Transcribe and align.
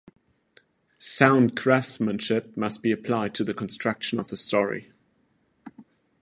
Sound 0.97 1.55
craftsmanship 1.55 2.57
must 2.57 2.81
be 2.81 2.91
applied 2.91 3.35
to 3.35 3.43
the 3.43 3.53
construction 3.53 4.19
of 4.19 4.29
the 4.29 4.35
story. 4.35 4.91